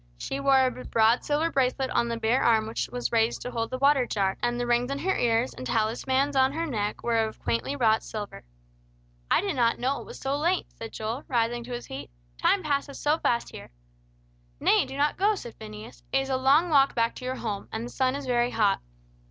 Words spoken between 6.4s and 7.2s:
her neck were